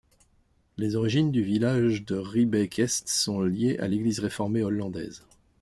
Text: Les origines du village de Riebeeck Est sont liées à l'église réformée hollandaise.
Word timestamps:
Les 0.77 0.95
origines 0.95 1.31
du 1.31 1.43
village 1.43 2.05
de 2.05 2.15
Riebeeck 2.15 2.79
Est 2.79 3.07
sont 3.07 3.41
liées 3.43 3.77
à 3.77 3.87
l'église 3.87 4.19
réformée 4.19 4.63
hollandaise. 4.63 5.21